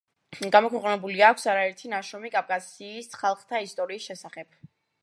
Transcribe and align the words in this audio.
გამოქვეყნებული 0.53 1.21
აქვს 1.27 1.45
არაერთი 1.53 1.93
ნაშრომი 1.93 2.33
კავკასიის 2.39 3.13
ხალხთა 3.23 3.63
ისტორიის 3.69 4.11
შესახებ. 4.13 4.63